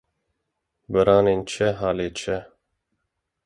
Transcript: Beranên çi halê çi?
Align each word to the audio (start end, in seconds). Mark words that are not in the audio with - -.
Beranên 0.91 1.41
çi 1.51 1.67
halê 1.79 2.09
çi? 2.17 2.37